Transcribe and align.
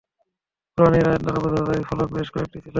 কুরআনের 0.77 1.05
আয়াত 1.07 1.21
দ্বারা 1.23 1.39
বোঝা 1.43 1.61
যায় 1.67 1.79
যে, 1.79 1.87
ফলক 1.89 2.09
বেশ 2.15 2.27
কয়েকটিই 2.33 2.61
ছিল। 2.63 2.69